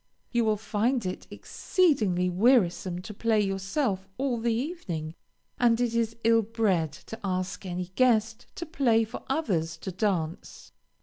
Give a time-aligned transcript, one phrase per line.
[0.31, 5.13] You will find it exceedingly wearisome to play yourself all the evening,
[5.59, 10.71] and it is ill bred to ask any guest to play for others to dance.